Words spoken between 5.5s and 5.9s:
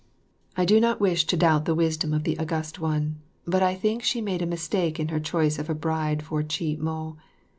of a